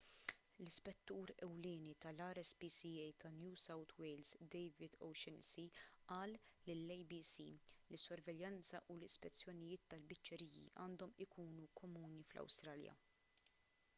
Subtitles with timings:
[0.63, 5.65] l-ispettur ewlieni tal-rspca ta' new south wales david o'shannessy
[6.13, 6.33] qal
[6.69, 7.35] lill-abc
[7.91, 12.99] li s-sorveljanza u l-ispezzjonijiet tal-biċċeriji għandhom ikunu komuni fl-awstralja